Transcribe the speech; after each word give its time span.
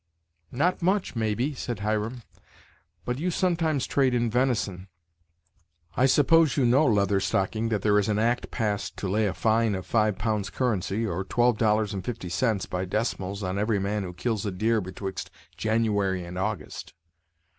"Not 0.51 0.81
much, 0.81 1.15
maybe," 1.15 1.53
said 1.53 1.81
Hiram; 1.81 2.23
"but 3.05 3.19
you 3.19 3.29
sometimes 3.29 3.85
trade 3.85 4.15
in 4.15 4.31
venison. 4.31 4.87
I 5.95 6.07
s'pose 6.07 6.57
you 6.57 6.65
know, 6.65 6.87
Leather 6.87 7.19
Stocking, 7.19 7.69
that 7.69 7.83
there 7.83 7.99
is 7.99 8.09
an 8.09 8.17
act 8.17 8.49
passed 8.49 8.97
to 8.97 9.07
lay 9.07 9.27
a 9.27 9.33
fine 9.35 9.75
of 9.75 9.85
five 9.85 10.17
pounds 10.17 10.49
currency, 10.49 11.05
or 11.05 11.23
twelve 11.23 11.59
dollars 11.59 11.93
and 11.93 12.03
fifty 12.03 12.29
cents, 12.29 12.65
by 12.65 12.83
decimals, 12.83 13.43
on 13.43 13.59
every 13.59 13.77
man 13.77 14.01
who 14.01 14.11
kills 14.11 14.43
a 14.43 14.49
deer 14.51 14.81
betwixt 14.81 15.29
January 15.55 16.25
and 16.25 16.35
August. 16.39 16.95